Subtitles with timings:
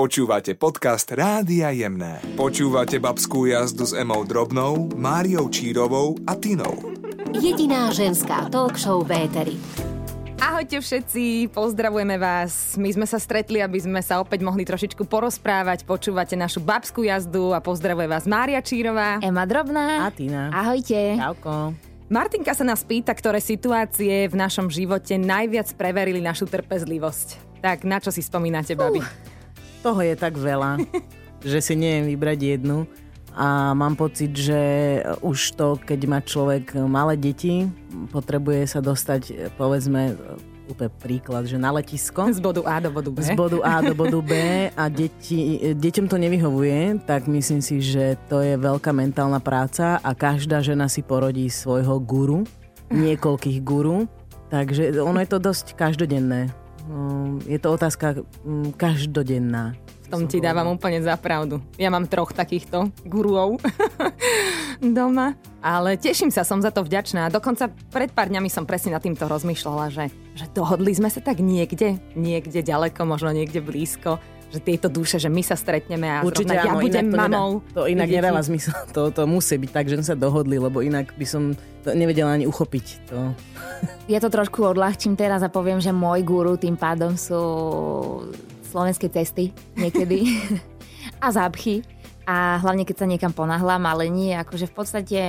[0.00, 2.24] Počúvate podcast Rádia Jemné.
[2.32, 6.72] Počúvate babskú jazdu s Emou Drobnou, Máriou Čírovou a Tinou.
[7.36, 9.60] Jediná ženská talk show v Éteri.
[10.40, 12.80] Ahojte všetci, pozdravujeme vás.
[12.80, 15.84] My sme sa stretli, aby sme sa opäť mohli trošičku porozprávať.
[15.84, 19.20] Počúvate našu babskú jazdu a pozdravuje vás Mária Čírová.
[19.20, 20.08] Ema Drobná.
[20.08, 20.48] A Tina.
[20.48, 21.20] Ahojte.
[21.20, 21.76] Čauko.
[22.08, 27.60] Martinka sa nás pýta, ktoré situácie v našom živote najviac preverili našu trpezlivosť.
[27.60, 29.04] Tak na čo si spomínate, babi?
[29.04, 29.29] Uh.
[29.80, 30.80] Toho je tak veľa,
[31.50, 32.84] že si neviem vybrať jednu.
[33.30, 34.60] A mám pocit, že
[35.22, 37.70] už to, keď má človek malé deti,
[38.10, 40.18] potrebuje sa dostať, povedzme,
[40.70, 42.30] úplne príklad, že na letisko.
[42.30, 43.18] Z bodu A do bodu B.
[43.22, 44.32] Z bodu A do bodu B
[44.70, 50.10] a deti, deťom to nevyhovuje, tak myslím si, že to je veľká mentálna práca a
[50.14, 52.46] každá žena si porodí svojho guru,
[52.94, 54.06] niekoľkých guru,
[54.50, 56.59] takže ono je to dosť každodenné.
[56.90, 59.78] Ehm, je to otázka mm, každodenná.
[60.10, 61.62] V tom ti dávam úplne za pravdu.
[61.78, 63.62] Ja mám troch takýchto guruov
[64.98, 67.30] doma, ale teším sa, som za to vďačná.
[67.30, 71.38] Dokonca pred pár dňami som presne nad týmto rozmýšľala, že, že dohodli sme sa tak
[71.38, 74.18] niekde, niekde ďaleko, možno niekde blízko,
[74.50, 77.50] že tieto duše, že my sa stretneme a Určite, ja áno, budem to mamou.
[77.62, 80.82] Nedá, to inak nedáva zmysel, to, to musí byť tak, že sme sa dohodli, lebo
[80.82, 81.54] inak by som
[81.86, 82.86] to nevedela ani uchopiť.
[83.14, 83.32] To.
[84.10, 87.40] Ja to trošku odľahčím teraz a poviem, že môj guru tým pádom sú
[88.68, 90.38] slovenské cesty niekedy
[91.24, 91.86] a zápchy
[92.30, 95.20] a hlavne keď sa niekam ponahlám, ale nie, akože v podstate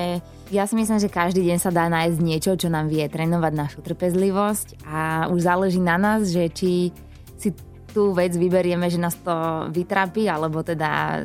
[0.54, 3.80] ja si myslím, že každý deň sa dá nájsť niečo, čo nám vie trénovať našu
[3.82, 6.94] trpezlivosť a už záleží na nás, že či
[7.42, 7.50] si
[7.92, 11.24] tú vec vyberieme, že nás to vytrápi, alebo teda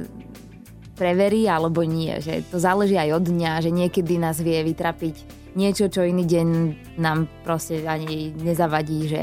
[0.98, 2.18] preverí, alebo nie.
[2.18, 6.48] Že to záleží aj od dňa, že niekedy nás vie vytrapiť niečo, čo iný deň
[7.00, 9.22] nám proste ani nezavadí, že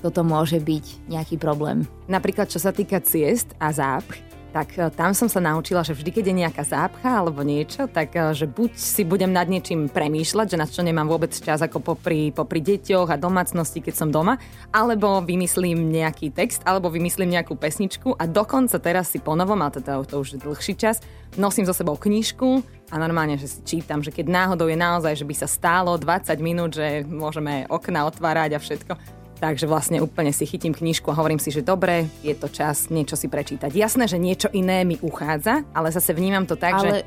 [0.00, 1.84] toto môže byť nejaký problém.
[2.08, 6.10] Napríklad, čo sa týka ciest a zápch, tak e, tam som sa naučila, že vždy,
[6.10, 10.46] keď je nejaká zápcha alebo niečo, tak e, že buď si budem nad niečím premýšľať,
[10.52, 14.36] že na čo nemám vôbec čas ako popri, popri deťoch a domácnosti, keď som doma,
[14.74, 20.02] alebo vymyslím nejaký text, alebo vymyslím nejakú pesničku a dokonca teraz si ponovom, ale teda
[20.02, 20.98] to už dlhší čas,
[21.38, 22.60] nosím so sebou knižku
[22.90, 26.34] a normálne, že si čítam, že keď náhodou je naozaj, že by sa stálo 20
[26.42, 31.40] minút, že môžeme okna otvárať a všetko, Takže vlastne úplne si chytím knižku a hovorím
[31.40, 33.72] si, že dobre, je to čas niečo si prečítať.
[33.72, 36.84] Jasné, že niečo iné mi uchádza, ale zase vnímam to tak, ale...
[36.84, 36.98] že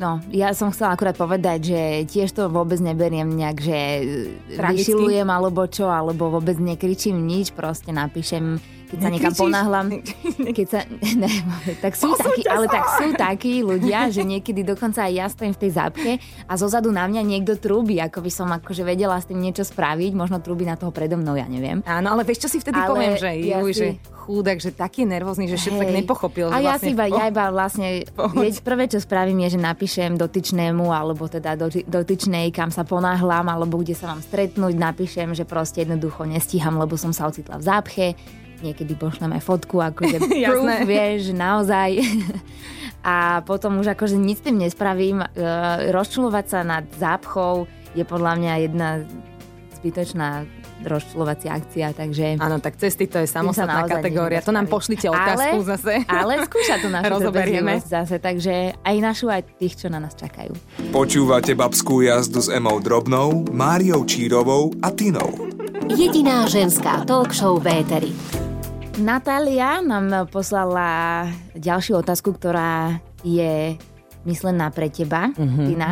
[0.00, 3.78] No, ja som chcela akurát povedať, že tiež to vôbec neberiem nejak, že
[4.56, 4.96] Tragicky.
[4.96, 8.56] vyšilujem alebo čo, alebo vôbec nekričím nič, proste napíšem
[8.90, 9.86] keď sa niekam ponáhľam,
[10.58, 10.80] keď sa,
[11.14, 11.30] ne,
[11.78, 15.60] tak sú takí, ale tak sú takí ľudia, že niekedy dokonca aj ja stojím v
[15.62, 16.12] tej zápche
[16.50, 20.10] a zozadu na mňa niekto trúbi, ako by som akože vedela s tým niečo spraviť,
[20.18, 21.86] možno trúbi na toho predo mnou, ja neviem.
[21.86, 23.78] Áno, ale vieš, čo si vtedy ale poviem, že, ja juj, si...
[23.78, 23.86] že
[24.26, 26.46] chúdak, že taký nervózny, že všetko tak nepochopil.
[26.50, 30.14] A ja vlastne si iba, ja iba vlastne, je, prvé, čo spravím, je, že napíšem
[30.14, 35.82] dotyčnému, alebo teda dotyčnej, kam sa ponáhľam, alebo kde sa mám stretnúť, napíšem, že proste
[35.82, 38.06] jednoducho nestíham, lebo som sa ocitla v zápche,
[38.62, 40.16] niekedy pošlem aj fotku, akože
[40.48, 42.00] proof, vieš, naozaj.
[43.00, 45.24] A potom už akože nič s tým nespravím.
[45.24, 45.26] E,
[45.88, 47.64] rozčulovať sa nad zápchou
[47.96, 48.88] je podľa mňa jedna
[49.80, 50.44] zbytočná
[50.84, 52.40] rozčulovacia akcia, takže...
[52.40, 54.40] Áno, tak cesty to je samostatná kategória.
[54.40, 55.94] To nám pošlite otázku ale, zase.
[56.08, 57.74] Ale skúša to našu Rozoberieme.
[57.84, 60.52] zase, takže aj našu, aj tých, čo na nás čakajú.
[60.92, 65.32] Počúvate babskú jazdu s Emou Drobnou, Máriou Čírovou a Tinou.
[65.90, 68.12] Jediná ženská talk show v Éteri.
[69.00, 71.24] Natália nám poslala
[71.56, 73.74] ďalšiu otázku, ktorá je
[74.28, 75.66] myslená pre teba, mm-hmm.
[75.66, 75.90] Tina.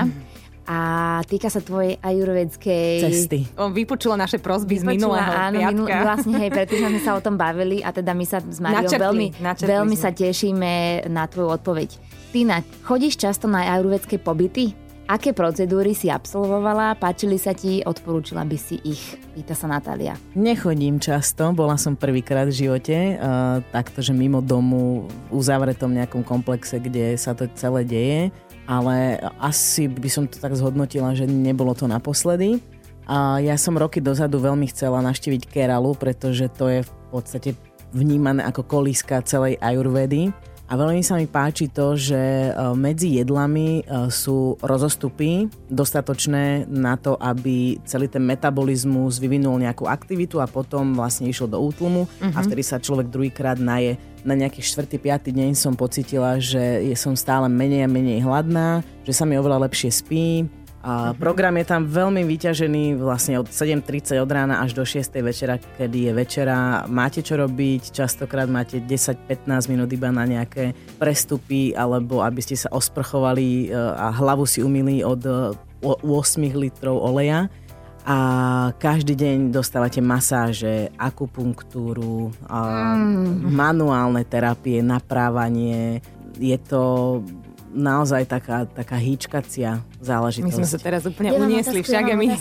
[0.69, 0.79] A
[1.25, 3.09] týka sa tvojej ajurvedskej...
[3.09, 3.49] Cesty.
[3.57, 7.41] On vypočula naše prosby z minulého áno, minul, vlastne hej, pretože sme sa o tom
[7.41, 10.73] bavili a teda my sa s Mariou načrtli, veľmi, načrtli veľmi sa tešíme
[11.09, 11.89] na tvoju odpoveď.
[12.37, 14.77] Tina, chodíš často na ajurvedské pobyty?
[15.09, 16.93] Aké procedúry si absolvovala?
[17.01, 17.81] Páčili sa ti?
[17.81, 19.17] Odporúčila by si ich?
[19.33, 20.21] Pýta sa Natália.
[20.37, 26.21] Nechodím často, bola som prvýkrát v živote, uh, takto, že mimo domu, v uzavretom nejakom
[26.21, 28.21] komplexe, kde sa to celé deje,
[28.69, 32.61] ale asi by som to tak zhodnotila, že nebolo to naposledy.
[33.09, 37.57] A ja som roky dozadu veľmi chcela naštíviť Keralu, pretože to je v podstate
[37.97, 40.29] vnímané ako kolíska celej ajurvedy
[40.69, 47.01] a veľmi sa mi páči to, že e, medzi jedlami e, sú rozostupy dostatočné na
[47.01, 52.37] to, aby celý ten metabolizmus vyvinul nejakú aktivitu a potom vlastne išiel do útlumu uh-huh.
[52.37, 52.45] a mhm.
[52.45, 53.97] vtedy sa človek druhýkrát naje.
[54.29, 54.93] Na nejaký 4.
[54.93, 55.33] 5.
[55.33, 59.89] deň som pocitila, že som stále menej a menej hladná, že sa mi oveľa lepšie
[59.89, 60.45] spí,
[60.85, 65.11] A program je tam veľmi vyťažený vlastne od 7.30 od rána až do 6.
[65.25, 66.87] večera, kedy je večera.
[66.87, 72.71] Máte čo robiť, častokrát máte 10-15 minút iba na nejaké prestupy alebo aby ste sa
[72.71, 75.25] osprchovali e, a hlavu si umýli od
[75.83, 77.51] 8 e, litrov oleja
[78.09, 78.19] a
[78.81, 83.53] každý deň dostávate masáže, akupunktúru, mm.
[83.53, 86.01] manuálne terapie, naprávanie.
[86.41, 87.21] Je to
[87.69, 90.47] naozaj taká, taká hýčkacia záležitosť.
[90.47, 92.27] My sme sa teraz úplne ja uniesli však my.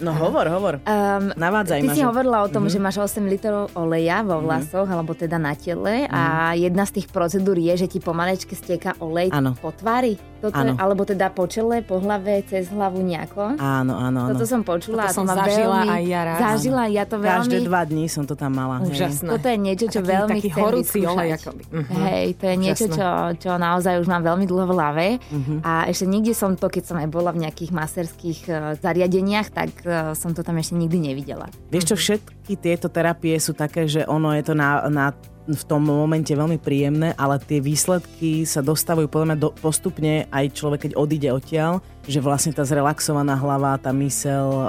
[0.00, 0.74] No hovor, hovor.
[0.88, 1.92] Um, Navádzaj ty ma.
[1.92, 2.08] si že...
[2.08, 2.80] hovorila o tom, mm-hmm.
[2.80, 4.44] že máš 8 litrov oleja vo mhm.
[4.48, 4.96] vlasoch, mm-hmm.
[4.96, 6.16] alebo teda na tele mm-hmm.
[6.16, 6.56] a mhm.
[6.56, 9.52] jedna z tých procedúr je, že ti pomalečke stieka olej ano.
[9.60, 10.16] po tvári.
[10.40, 13.60] Toto je, alebo teda po čele, po hlave, cez hlavu nejako.
[13.60, 14.32] Áno, áno, áno.
[14.32, 15.12] Toto som počula.
[15.12, 16.38] Toto som zažila veľmi, aj ja raz.
[16.40, 17.44] Zažila ja to veľmi.
[17.44, 18.80] Každé dva dní som to tam mala.
[18.80, 19.28] Úžasné.
[19.28, 21.30] Toto je niečo, čo taký, veľmi taký chcem horúci olej.
[21.36, 21.62] Akoby.
[21.68, 22.00] Uh-huh.
[22.08, 22.64] Hej, to je Úžasné.
[22.64, 25.06] niečo, čo, čo naozaj už mám veľmi dlho v hlave.
[25.20, 25.60] Uh-huh.
[25.60, 29.70] A ešte nikde som to, keď som aj bola v nejakých maserských uh, zariadeniach, tak
[29.84, 31.50] uh, som to tam ešte nikdy nevidela.
[31.68, 35.10] Vieš čo, všetky tieto terapie sú také, že ono je to na, na
[35.54, 40.54] v tom momente veľmi príjemné, ale tie výsledky sa dostavujú podľa mňa do, postupne aj
[40.54, 44.64] človek, keď odíde odtiaľ, že vlastne tá zrelaxovaná hlava, tá mysel uh,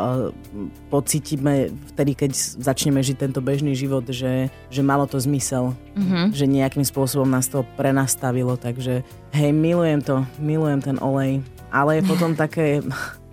[0.89, 2.31] pocítime vtedy, keď
[2.61, 6.33] začneme žiť tento bežný život, že, že malo to zmysel, mm-hmm.
[6.33, 9.05] že nejakým spôsobom nás to prenastavilo, takže
[9.35, 12.83] hej, milujem to, milujem ten olej, ale je potom také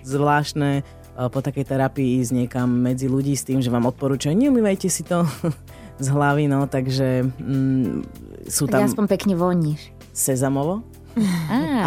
[0.07, 4.89] zvláštne uh, po takej terapii ísť niekam medzi ľudí s tým, že vám odporúčajú, neumývajte
[4.89, 5.27] si to
[6.05, 8.07] z hlavy, no, takže mm,
[8.47, 8.81] sú tam...
[8.81, 9.91] Ja aspoň pekne voníš.
[10.15, 10.87] Sezamovo?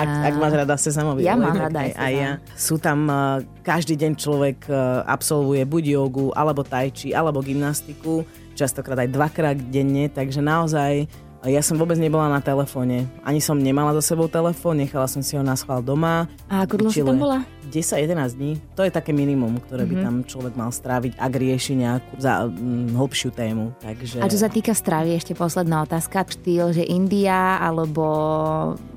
[0.02, 2.32] Ak, ak máš rada sezamový Ja mám rada aj, aj ja.
[2.60, 8.28] Sú tam, uh, každý deň človek uh, absolvuje buď jogu, alebo tajči, alebo gymnastiku,
[8.60, 11.08] častokrát aj dvakrát denne, takže naozaj
[11.50, 13.10] ja som vôbec nebola na telefóne.
[13.26, 16.30] Ani som nemala so sebou telefón, nechala som si ho na schvál doma.
[16.46, 17.42] A ako dlho si tam bola?
[17.72, 18.52] 10-11 dní.
[18.76, 19.96] To je také minimum, ktoré mm-hmm.
[19.96, 20.06] by mhm.
[20.06, 23.72] tam človek mal stráviť, ak rieši nejakú za, m, hlbšiu tému.
[23.80, 24.20] Takže...
[24.20, 26.28] A čo sa týka stravy, ešte posledná otázka.
[26.28, 28.06] Štýl, že India, alebo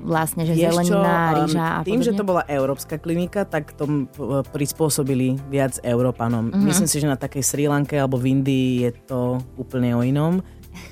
[0.03, 2.07] vlastne, že Vieš zelenina, čo, rýža a Tým, podobne?
[2.07, 4.05] že to bola európska klinika, tak to
[4.51, 6.51] prispôsobili viac Európanom.
[6.51, 6.67] Mm-hmm.
[6.67, 10.43] Myslím si, že na takej Sri Lanke alebo v Indii je to úplne o inom.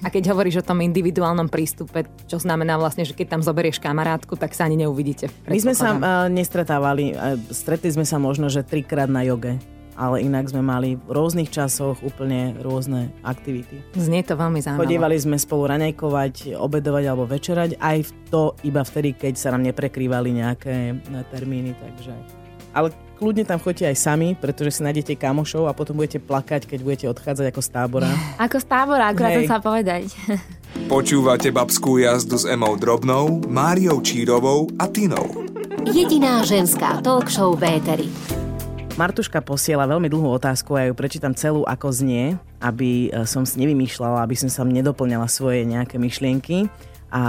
[0.04, 4.36] A keď hovoríš o tom individuálnom prístupe, čo znamená vlastne, že keď tam zoberieš kamarátku,
[4.36, 5.32] tak sa ani neuvidíte.
[5.48, 7.16] My sme sa uh, nestretávali.
[7.16, 9.56] Uh, stretli sme sa možno, že trikrát na joge
[9.94, 13.78] ale inak sme mali v rôznych časoch úplne rôzne aktivity.
[13.94, 14.82] Znie to veľmi zaujímavé.
[14.82, 17.98] Chodívali sme spolu raňajkovať, obedovať alebo večerať, aj
[18.34, 20.98] to iba vtedy, keď sa nám neprekrývali nejaké
[21.30, 22.14] termíny, takže...
[22.74, 22.90] Ale
[23.24, 27.06] kľudne tam chodíte aj sami, pretože si nájdete kamošov a potom budete plakať, keď budete
[27.08, 28.10] odchádzať ako z tábora.
[28.36, 30.12] Ako z tábora, akurát to sa povedať.
[30.92, 35.48] Počúvate babskú jazdu s Emou Drobnou, Máriou Čírovou a Tinou.
[35.88, 38.12] Jediná ženská talk show v Éteri.
[39.00, 43.56] Martuška posiela veľmi dlhú otázku a ju prečítam celú ako znie, aby eh, som si
[43.64, 46.68] nevymýšľala, aby som sa nedoplňala svoje nejaké myšlienky.
[47.14, 47.24] A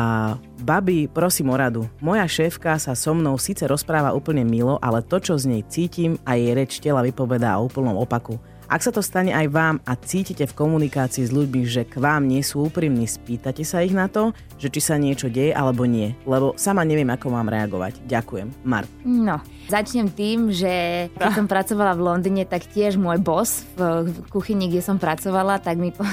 [0.64, 1.84] babi, prosím o radu.
[2.00, 6.16] Moja šéfka sa so mnou síce rozpráva úplne milo, ale to, čo z nej cítim
[6.24, 8.40] a jej reč tela vypovedá o úplnom opaku.
[8.64, 12.24] Ak sa to stane aj vám a cítite v komunikácii s ľuďmi, že k vám
[12.24, 16.16] nie sú úprimní, spýtate sa ich na to, že či sa niečo deje alebo nie,
[16.24, 18.00] lebo sama neviem, ako mám reagovať.
[18.08, 18.64] Ďakujem.
[18.64, 18.88] Mart.
[19.04, 19.36] No,
[19.68, 24.80] začnem tým, že keď som pracovala v Londýne, tak tiež môj boss v kuchyni, kde
[24.80, 26.08] som pracovala, tak mi po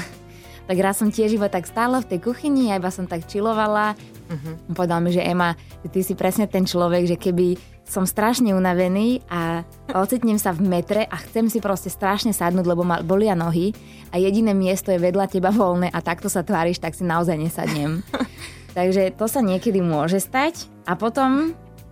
[0.66, 3.94] tak raz som tiež iba tak stála v tej kuchyni a iba som tak čilovala.
[4.32, 4.54] Uh-huh.
[4.72, 5.58] Povedal mi, že Ema,
[5.90, 7.60] ty si presne ten človek, že keby
[7.92, 12.88] som strašne unavený a ocitnem sa v metre a chcem si proste strašne sadnúť, lebo
[12.88, 13.76] ma bolia nohy
[14.16, 18.00] a jediné miesto je vedľa teba voľné a takto sa tváriš, tak si naozaj nesadnem.
[18.78, 21.52] Takže to sa niekedy môže stať a potom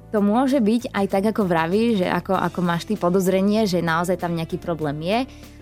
[0.10, 4.24] to môže byť aj tak, ako vraví, že ako, ako máš ty podozrenie, že naozaj
[4.24, 5.20] tam nejaký problém je,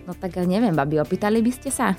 [0.08, 1.98] no tak neviem, babi, opýtali by ste sa?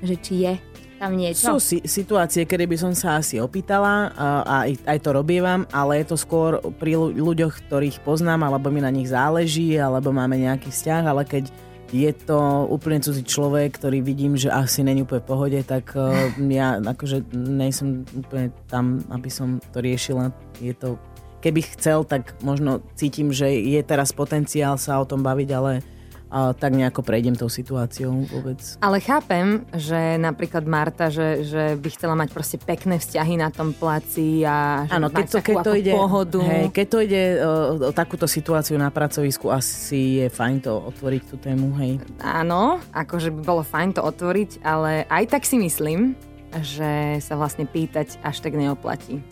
[0.00, 0.52] Že či je
[1.00, 1.56] tam niečo?
[1.56, 5.64] Sú si, situácie, kedy by som sa asi opýtala a, a aj, aj to robievam,
[5.72, 10.36] ale je to skôr pri ľuďoch, ktorých poznám, alebo mi na nich záleží, alebo máme
[10.36, 11.48] nejaký vzťah, ale keď
[11.90, 16.30] je to úplne cudzí človek, ktorý vidím, že asi není úplne v pohode, tak uh,
[16.60, 20.30] ja akože nejsem úplne tam, aby som to riešila.
[20.62, 21.00] Je to,
[21.42, 25.82] keby chcel, tak možno cítim, že je teraz potenciál sa o tom baviť, ale
[26.30, 28.62] a tak nejako prejdem tou situáciou vôbec.
[28.78, 33.74] Ale chápem, že napríklad Marta, že, že by chcela mať proste pekné vzťahy na tom
[33.74, 36.40] placi a že ano, keď to, keď to ide, pohodu.
[36.46, 37.52] Hej, keď to ide o,
[37.90, 41.98] o takúto situáciu na pracovisku, asi je fajn to otvoriť tú tému, hej.
[42.22, 46.14] Áno, akože by bolo fajn to otvoriť, ale aj tak si myslím,
[46.62, 49.22] že sa vlastne pýtať až tak neoplatí.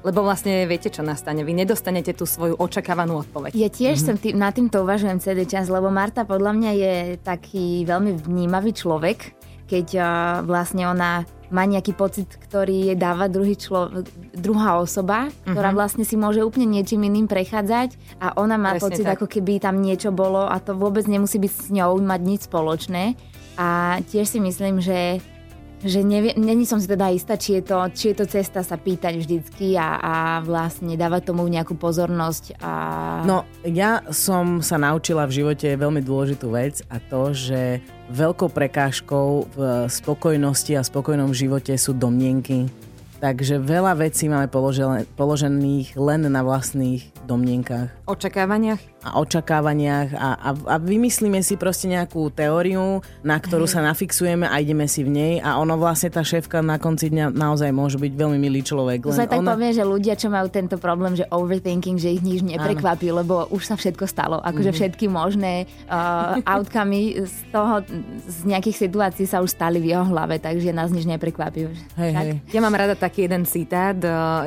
[0.00, 1.44] Lebo vlastne viete, čo nastane.
[1.44, 3.52] Vy nedostanete tú svoju očakávanú odpoveď.
[3.52, 4.08] Ja tiež mm-hmm.
[4.08, 8.72] som tý, nad týmto uvažujem celý čas, lebo Marta podľa mňa je taký veľmi vnímavý
[8.72, 9.36] človek,
[9.68, 10.06] keď uh,
[10.42, 13.90] vlastne ona má nejaký pocit, ktorý je dáva druhý člo,
[14.32, 15.52] druhá osoba, uh-huh.
[15.52, 19.18] ktorá vlastne si môže úplne niečím iným prechádzať a ona má Presne pocit, tak.
[19.18, 23.18] ako keby tam niečo bolo a to vôbec nemusí byť s ňou mať nič spoločné.
[23.58, 25.20] A tiež si myslím, že
[25.80, 28.76] že nevie, není som si teda istá, či je, to, či je to cesta sa
[28.76, 32.60] pýtať vždycky a, a vlastne dávať tomu nejakú pozornosť.
[32.60, 32.72] A...
[33.24, 37.80] No, ja som sa naučila v živote veľmi dôležitú vec a to, že
[38.12, 42.68] veľkou prekážkou v spokojnosti a spokojnom živote sú domnienky.
[43.20, 44.48] Takže veľa vecí máme
[45.12, 47.92] položených len na vlastných domnienkach.
[48.08, 48.80] Očakávaniach?
[49.00, 54.56] A očakávaniach a, a, a vymyslíme si proste nejakú teóriu, na ktorú sa nafixujeme a
[54.60, 58.12] ideme si v nej a ono vlastne tá šéfka na konci dňa naozaj môže byť
[58.12, 59.08] veľmi milý človek.
[59.08, 59.56] To sa tak ona...
[59.56, 63.24] povie, že ľudia, čo majú tento problém, že overthinking, že ich nič neprekvapí, Áno.
[63.24, 64.36] lebo už sa všetko stalo.
[64.40, 64.80] Akože mm-hmm.
[64.80, 67.84] všetky možné uh, outcome z toho,
[68.28, 71.68] z nejakých situácií sa už stali v jeho hlave, takže nás nič neprekvapí.
[72.00, 72.30] Hej, hej.
[72.52, 74.46] Ja mám rada taký jeden citát, uh,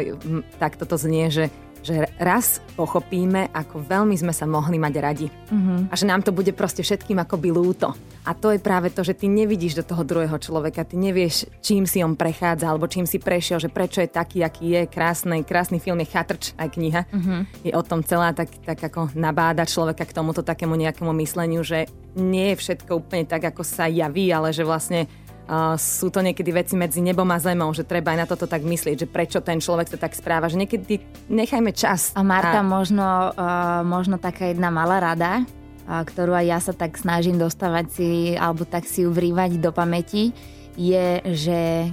[0.55, 1.51] tak toto znie, že
[1.84, 5.27] že raz pochopíme, ako veľmi sme sa mohli mať radi.
[5.27, 5.91] Mm-hmm.
[5.91, 7.91] A že nám to bude proste všetkým akoby lúto.
[8.24, 11.84] A to je práve to, že ty nevidíš do toho druhého človeka, ty nevieš, čím
[11.84, 14.82] si on prechádza, alebo čím si prešiel, že prečo je taký, aký je.
[14.88, 17.03] Krásny, krásny film je Chatrč, aj kniha.
[17.03, 17.67] Mm-hmm.
[17.67, 21.91] Je o tom celá tak, tak ako nabáda človeka k tomuto takému nejakému mysleniu, že
[22.15, 25.12] nie je všetko úplne tak, ako sa javí, ale že vlastne
[25.43, 28.63] Uh, sú to niekedy veci medzi nebom a zemou, že treba aj na toto tak
[28.63, 32.15] myslieť, že prečo ten človek sa tak správa, že niekedy nechajme čas.
[32.15, 32.65] A Marta, a...
[32.65, 37.85] možno, uh, možno taká jedna malá rada, uh, ktorú aj ja sa tak snažím dostávať
[37.91, 38.09] si,
[38.39, 40.31] alebo tak si uvrývať do pamäti,
[40.79, 41.91] je, že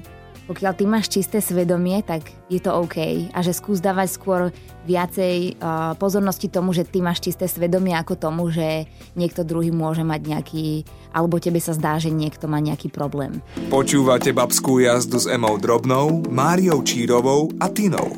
[0.50, 3.30] pokiaľ ty máš čisté svedomie, tak je to OK.
[3.30, 4.40] A že skús dávať skôr
[4.82, 10.02] viacej uh, pozornosti tomu, že ty máš čisté svedomie, ako tomu, že niekto druhý môže
[10.02, 10.82] mať nejaký,
[11.14, 13.38] alebo tebe sa zdá, že niekto má nejaký problém.
[13.70, 18.10] Počúvate babskú jazdu s Emou Drobnou, Máriou Čírovou a Tinou.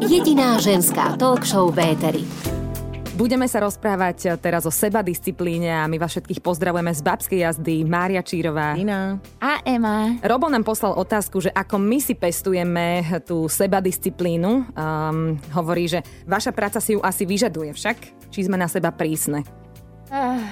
[0.00, 2.63] Jediná ženská talk show Véteri.
[3.14, 7.86] Budeme sa rozprávať teraz o seba disciplíne a my vás všetkých pozdravujeme z babskej jazdy
[7.86, 8.74] Mária Čírová.
[8.74, 9.22] Ina.
[9.38, 10.18] A Ema.
[10.18, 14.66] Robo nám poslal otázku, že ako my si pestujeme tú seba disciplínu.
[14.74, 17.96] Um, hovorí, že vaša práca si ju asi vyžaduje však.
[18.34, 19.46] Či sme na seba prísne?
[20.10, 20.42] Uh.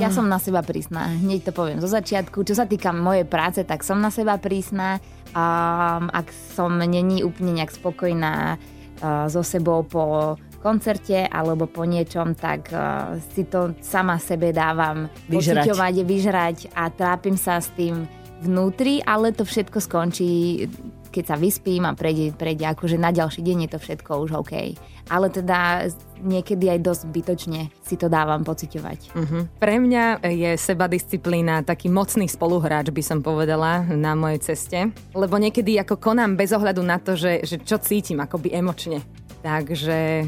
[0.00, 2.48] Ja som na seba prísna, hneď to poviem zo začiatku.
[2.48, 5.04] Čo sa týka mojej práce, tak som na seba prísna.
[5.36, 8.56] Um, ak som není úplne nejak spokojná
[9.04, 15.12] uh, so sebou po koncerte alebo po niečom, tak uh, si to sama sebe dávam
[15.28, 15.68] vyžrať.
[16.00, 18.08] vyžrať a trápim sa s tým
[18.40, 20.64] vnútri, ale to všetko skončí
[21.14, 24.74] keď sa vyspím a prejde, prejde akože na ďalší deň je to všetko už OK.
[25.14, 25.86] Ale teda
[26.18, 29.14] niekedy aj dosť bytočne si to dávam pociťovať.
[29.14, 29.46] Uh-huh.
[29.46, 34.90] Pre mňa je seba disciplína taký mocný spoluhráč, by som povedala, na mojej ceste.
[35.14, 38.98] Lebo niekedy ako konám bez ohľadu na to, že, že čo cítim akoby emočne.
[39.44, 40.26] Takže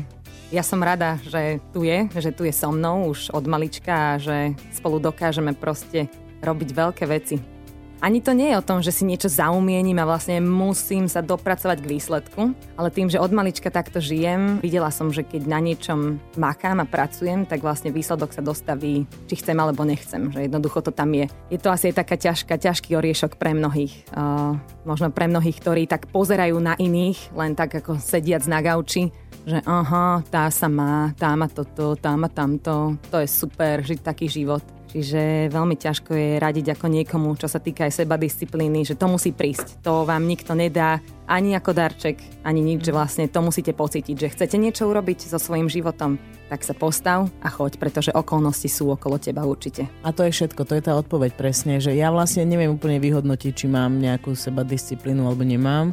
[0.54, 4.20] ja som rada, že tu je, že tu je so mnou už od malička a
[4.22, 6.06] že spolu dokážeme proste
[6.42, 7.55] robiť veľké veci.
[8.04, 11.80] Ani to nie je o tom, že si niečo zaumiením a vlastne musím sa dopracovať
[11.80, 16.20] k výsledku, ale tým, že od malička takto žijem, videla som, že keď na niečom
[16.36, 20.92] makám a pracujem, tak vlastne výsledok sa dostaví, či chcem alebo nechcem, že jednoducho to
[20.92, 21.26] tam je.
[21.48, 24.12] Je to asi aj taká ťažká, ťažký oriešok pre mnohých.
[24.12, 29.08] Uh, možno pre mnohých, ktorí tak pozerajú na iných, len tak ako sediac na gauči,
[29.46, 34.02] že aha, tá sa má, tá má toto, tá má tamto, to je super, žiť
[34.02, 34.60] taký život.
[34.86, 39.10] Čiže veľmi ťažko je radiť ako niekomu, čo sa týka aj seba disciplíny, že to
[39.10, 39.82] musí prísť.
[39.82, 44.32] To vám nikto nedá ani ako darček, ani nič, že vlastne to musíte pocítiť, že
[44.32, 49.18] chcete niečo urobiť so svojím životom, tak sa postav a choď, pretože okolnosti sú okolo
[49.18, 49.90] teba určite.
[50.06, 53.52] A to je všetko, to je tá odpoveď presne, že ja vlastne neviem úplne vyhodnotiť,
[53.52, 55.90] či mám nejakú seba disciplínu alebo nemám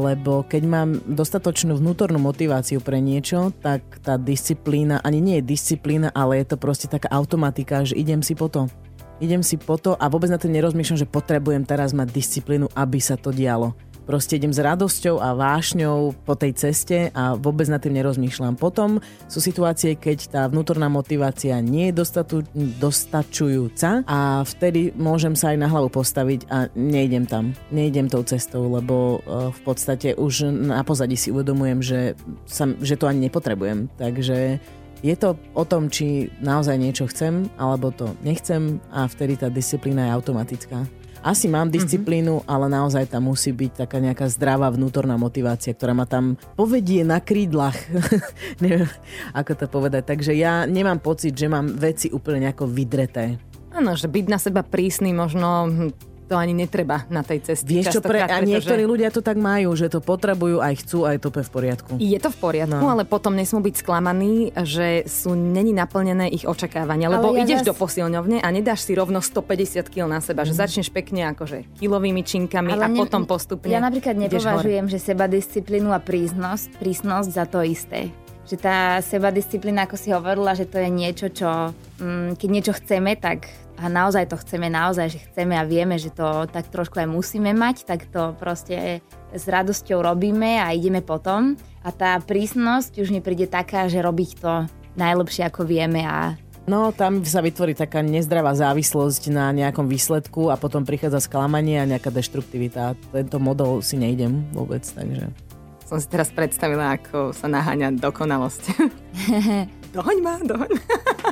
[0.00, 6.08] lebo keď mám dostatočnú vnútornú motiváciu pre niečo, tak tá disciplína, ani nie je disciplína,
[6.16, 8.72] ale je to proste taká automatika, že idem si po to.
[9.20, 12.98] Idem si po to a vôbec na to nerozmýšľam, že potrebujem teraz mať disciplínu, aby
[12.98, 13.76] sa to dialo.
[14.02, 18.58] Proste idem s radosťou a vášňou po tej ceste a vôbec nad tým nerozmýšľam.
[18.58, 18.98] Potom
[19.30, 22.42] sú situácie, keď tá vnútorná motivácia nie je dostatu,
[22.82, 27.54] dostačujúca a vtedy môžem sa aj na hlavu postaviť a nejdem tam.
[27.70, 32.00] Nejdem tou cestou, lebo e, v podstate už na pozadí si uvedomujem, že,
[32.46, 33.86] sa, že to ani nepotrebujem.
[33.98, 34.58] Takže
[35.02, 40.06] je to o tom, či naozaj niečo chcem, alebo to nechcem a vtedy tá disciplína
[40.10, 40.86] je automatická.
[41.22, 46.02] Asi mám disciplínu, ale naozaj tam musí byť taká nejaká zdravá vnútorná motivácia, ktorá ma
[46.02, 47.78] tam povedie na krídlach.
[48.62, 48.90] Neviem,
[49.30, 50.02] ako to povedať.
[50.10, 53.38] Takže ja nemám pocit, že mám veci úplne nejako vydreté.
[53.72, 57.68] Áno, že byť na seba prísny možno hm, to ani netreba na tej ceste.
[57.68, 61.16] Vieš čo, pre, a niektorí ľudia to tak majú, že to potrebujú, aj chcú, aj
[61.18, 61.92] to je v poriadku.
[61.94, 62.88] Je to v poriadku, no.
[62.88, 67.10] ale potom nesmú byť sklamaní, že sú není naplnené ich očakávania.
[67.10, 70.42] Lebo Ale ja ideš zas- do posilňovne a nedáš si rovno 150 kg na seba,
[70.42, 72.88] že začneš pekne akože kilovými činkami a Mhm.
[72.88, 78.08] ne- potom postupne Ja napríklad nepovažujem, že seba disciplínu a prísnosť, prísnosť za to isté.
[78.42, 82.72] Že tá seba disciplína, ako si hovorila, že to je niečo, čo mm, keď niečo
[82.74, 83.46] chceme, tak
[83.80, 87.52] a naozaj to chceme, naozaj, že chceme a vieme, že to tak trošku aj musíme
[87.56, 89.00] mať, tak to proste
[89.32, 91.56] s radosťou robíme a ideme potom.
[91.82, 94.52] A tá prísnosť už nepríde taká, že robiť to
[94.94, 100.54] najlepšie, ako vieme a No, tam sa vytvorí taká nezdravá závislosť na nejakom výsledku a
[100.54, 102.94] potom prichádza sklamanie a nejaká deštruktivita.
[103.10, 105.34] Tento model si nejdem vôbec, takže...
[105.82, 108.62] Som si teraz predstavila, ako sa naháňa dokonalosť.
[109.92, 110.84] dohoň ma, dohoň ma.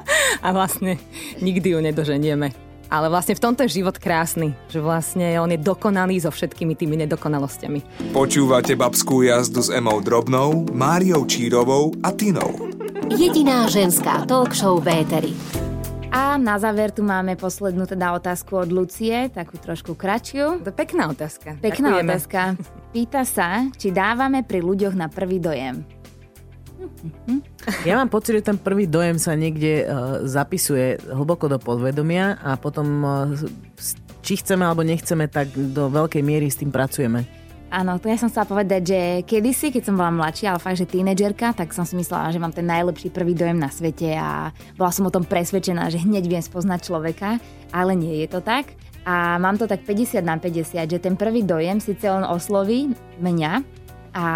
[0.47, 1.01] a vlastne
[1.41, 2.53] nikdy ju nedoženieme.
[2.91, 6.99] Ale vlastne v tomto je život krásny, že vlastne on je dokonalý so všetkými tými
[7.07, 8.11] nedokonalosťami.
[8.11, 12.51] Počúvate babskú jazdu s Emou Drobnou, Máriou Čírovou a Tinou.
[13.07, 15.33] Jediná ženská talk show v éteri.
[16.11, 20.59] A na záver tu máme poslednú teda otázku od Lucie, takú trošku kratšiu.
[20.67, 21.63] To je pekná otázka.
[21.63, 22.11] Pekná Ďakujeme.
[22.11, 22.41] otázka.
[22.91, 26.00] Pýta sa, či dávame pri ľuďoch na prvý dojem.
[27.85, 32.61] Ja mám pocit, že ten prvý dojem sa niekde uh, zapisuje hlboko do podvedomia a
[32.61, 33.33] potom, uh,
[34.21, 37.25] či chceme alebo nechceme, tak do veľkej miery s tým pracujeme.
[37.71, 40.91] Áno, to ja som chcela povedať, že kedysi, keď som bola mladšia, ale fakt, že
[40.91, 44.91] tínedžerka, tak som si myslela, že mám ten najlepší prvý dojem na svete a bola
[44.91, 47.39] som o tom presvedčená, že hneď viem spoznať človeka,
[47.71, 48.75] ale nie je to tak.
[49.07, 52.91] A mám to tak 50 na 50, že ten prvý dojem síce on osloví
[53.23, 53.63] mňa,
[54.19, 54.27] a,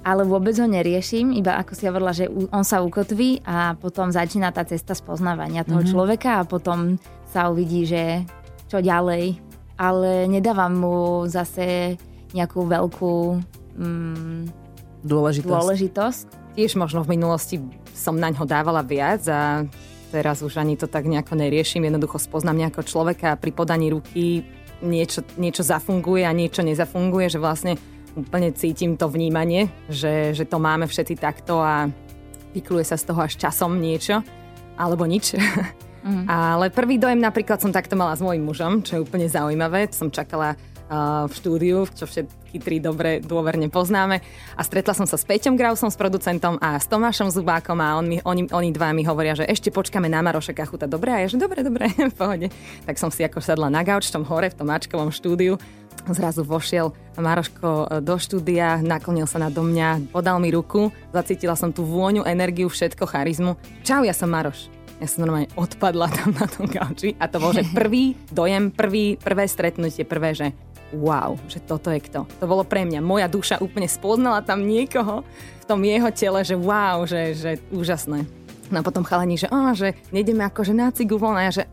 [0.00, 4.48] ale vôbec ho neriešim, iba ako si hovorila, že on sa ukotví a potom začína
[4.48, 5.92] tá cesta spoznávania toho mm-hmm.
[5.92, 6.96] človeka a potom
[7.28, 8.24] sa uvidí, že
[8.70, 9.36] čo ďalej.
[9.80, 11.96] Ale nedávam mu zase
[12.36, 13.14] nejakú veľkú
[13.80, 14.40] mm,
[15.00, 15.48] Dôležitosť.
[15.48, 16.26] dôležitosť.
[16.56, 17.56] Tiež možno v minulosti
[17.96, 19.64] som na ňo dávala viac a
[20.12, 21.84] teraz už ani to tak nejako neriešim.
[21.84, 24.44] Jednoducho spoznám nejakého človeka a pri podaní ruky
[24.84, 27.80] niečo, niečo zafunguje a niečo nezafunguje, že vlastne
[28.18, 31.86] úplne cítim to vnímanie, že, že to máme všetci takto a
[32.54, 34.22] vykluje sa z toho až časom niečo
[34.74, 35.36] alebo nič.
[36.02, 36.26] Mm.
[36.30, 39.92] Ale prvý dojem napríklad som takto mala s mojím mužom, čo je úplne zaujímavé.
[39.92, 40.56] Som čakala
[40.90, 44.18] v štúdiu, čo všetky tri dobre dôverne poznáme.
[44.58, 48.10] A stretla som sa s Peťom Grausom, s producentom a s Tomášom Zubákom a on
[48.10, 50.90] mi, oni, oni dva mi hovoria, že ešte počkáme na Maroša Kachuta.
[50.90, 52.50] Dobre, a ja, že dobre, dobre, v pohode.
[52.90, 55.54] Tak som si ako sadla na gauč tom hore, v tom Ačkovom štúdiu.
[56.10, 61.84] Zrazu vošiel Maroško do štúdia, naklonil sa nado mňa, podal mi ruku, zacítila som tú
[61.84, 63.54] vôňu, energiu, všetko, charizmu.
[63.84, 64.72] Čau, ja som Maroš.
[65.00, 69.16] Ja som normálne odpadla tam na tom gauči a to bol, že prvý dojem, prvý,
[69.16, 70.52] prvé stretnutie, prvé, že
[70.94, 72.26] wow, že toto je kto.
[72.40, 73.00] To bolo pre mňa.
[73.02, 75.22] Moja duša úplne spoznala tam niekoho
[75.62, 78.26] v tom jeho tele, že wow, že, že úžasné.
[78.70, 81.64] No a potom chalani, že, oh, že nejdeme akože na cigu von a ja, že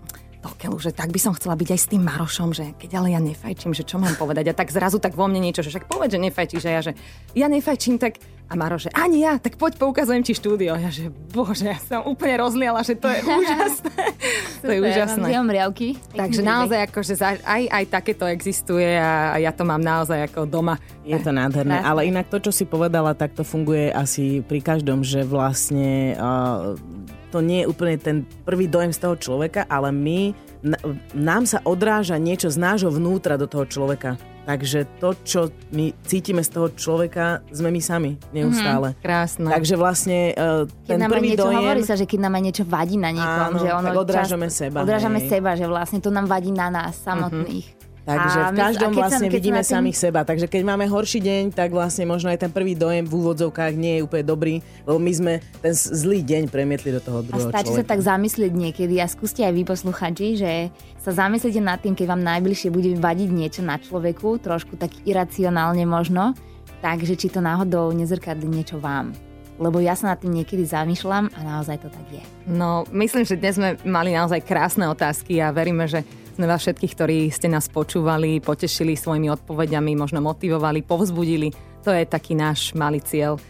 [0.42, 3.22] dokeľu, že tak by som chcela byť aj s tým Marošom, že keď ale ja
[3.22, 4.50] nefajčím, že čo mám povedať.
[4.50, 6.64] A tak zrazu tak vo mne niečo, že však povedz, že nefajčíš.
[6.66, 6.94] A ja, že
[7.34, 10.72] ja nefajčím, tak a Maro, že ani ja, tak poď poukazujem ti štúdio.
[10.74, 14.04] Ja, že bože, ja som úplne rozliala, že to je úžasné.
[14.64, 15.28] to je úžasné.
[15.28, 16.00] Mám riavky.
[16.16, 20.48] Takže naozaj akože za- aj, aj takéto existuje a, a ja to mám naozaj ako
[20.48, 20.80] doma.
[21.04, 21.90] Je to nádherné, Krásne.
[21.92, 26.72] ale inak to, čo si povedala, tak to funguje asi pri každom, že vlastne uh,
[27.28, 30.32] to nie je úplne ten prvý dojem z toho človeka, ale my,
[31.14, 34.18] nám sa odráža niečo z nášho vnútra do toho človeka.
[34.48, 35.40] Takže to, čo
[35.76, 38.96] my cítime z toho človeka, sme my sami neustále.
[39.04, 39.52] Krásne.
[39.52, 41.60] Takže vlastne uh, Keď ten nám aj prvý niečo dojem...
[41.60, 44.48] hovorí sa, že keď nám aj niečo vadí na niekom, Áno, že ono tak odrážame
[44.48, 45.28] čas- seba, Odrážame hej.
[45.28, 47.77] seba, že vlastne to nám vadí na nás samotných.
[48.08, 50.24] Takže A v každom a sa- vlastne keď sa vidíme tým- samých seba.
[50.24, 54.00] Takže keď máme horší deň, tak vlastne možno aj ten prvý dojem v úvodzovkách nie
[54.00, 54.54] je úplne dobrý,
[54.88, 57.92] lebo my sme ten zlý deň premietli do toho A druhého stačí sa človeka.
[57.92, 60.52] tak zamyslieť niekedy a skúste aj vy posluchači, že
[60.98, 65.84] sa zamyslite nad tým, keď vám najbližšie bude vadiť niečo na človeku, trošku tak iracionálne
[65.84, 66.32] možno,
[66.80, 69.12] takže či to náhodou nezrkadlí niečo vám.
[69.58, 72.24] Lebo ja sa nad tým niekedy zamýšľam a naozaj to tak je.
[72.46, 76.06] No, myslím, že dnes sme mali naozaj krásne otázky a veríme, že
[76.38, 81.50] sme vás všetkých, ktorí ste nás počúvali, potešili svojimi odpovediami, možno motivovali, povzbudili.
[81.82, 83.42] To je taký náš malý cieľ.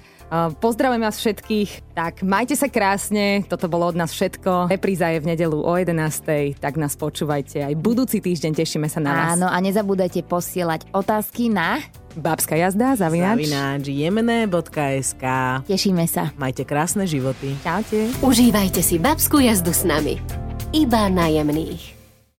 [0.60, 4.68] Pozdravujem vás všetkých, tak majte sa krásne, toto bolo od nás všetko.
[4.68, 6.60] Repríza je v nedelu o 11.
[6.60, 9.40] tak nás počúvajte aj budúci týždeň, tešíme sa na vás.
[9.40, 11.80] Áno, a nezabúdajte posielať otázky na...
[12.20, 13.48] Babská jazda, zavinač.
[13.48, 15.24] Zavináč jemné.sk
[15.64, 16.36] Tešíme sa.
[16.36, 17.56] Majte krásne životy.
[17.64, 18.12] Čaute.
[18.20, 20.20] Užívajte si babskú jazdu s nami.
[20.76, 21.97] Iba na jemných.